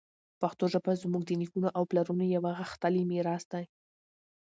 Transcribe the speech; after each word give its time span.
پښتو 0.41 0.63
ژبه 0.73 0.91
زموږ 1.03 1.23
د 1.25 1.31
نیکونو 1.41 1.69
او 1.77 1.83
پلارونو 1.89 2.23
یوه 2.35 2.51
غښتلې 2.59 3.01
میراث 3.11 3.43
ده. 3.51 3.61